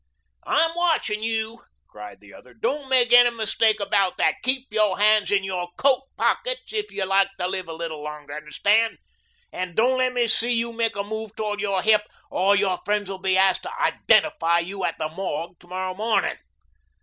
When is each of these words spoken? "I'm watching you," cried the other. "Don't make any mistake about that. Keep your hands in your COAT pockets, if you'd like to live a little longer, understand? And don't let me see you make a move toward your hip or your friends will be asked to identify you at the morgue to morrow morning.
"I'm 0.47 0.73
watching 0.75 1.21
you," 1.21 1.61
cried 1.87 2.21
the 2.21 2.33
other. 2.33 2.55
"Don't 2.55 2.89
make 2.89 3.13
any 3.13 3.29
mistake 3.29 3.79
about 3.79 4.17
that. 4.17 4.37
Keep 4.41 4.73
your 4.73 4.97
hands 4.97 5.29
in 5.29 5.43
your 5.43 5.69
COAT 5.77 6.01
pockets, 6.17 6.73
if 6.73 6.89
you'd 6.91 7.05
like 7.05 7.27
to 7.37 7.47
live 7.47 7.69
a 7.69 7.73
little 7.73 8.01
longer, 8.01 8.33
understand? 8.35 8.97
And 9.53 9.75
don't 9.75 9.99
let 9.99 10.13
me 10.13 10.27
see 10.27 10.53
you 10.53 10.73
make 10.73 10.95
a 10.95 11.03
move 11.03 11.35
toward 11.35 11.59
your 11.59 11.83
hip 11.83 12.01
or 12.31 12.55
your 12.55 12.79
friends 12.83 13.11
will 13.11 13.19
be 13.19 13.37
asked 13.37 13.61
to 13.61 13.79
identify 13.79 14.57
you 14.57 14.83
at 14.85 14.97
the 14.97 15.07
morgue 15.07 15.59
to 15.59 15.67
morrow 15.67 15.93
morning. 15.93 16.39